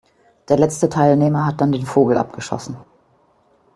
Der 0.49 0.57
letzte 0.57 0.89
Teilnehmer 0.89 1.45
hat 1.45 1.61
dann 1.61 1.71
den 1.73 1.85
Vogel 1.85 2.17
abgeschossen. 2.17 2.75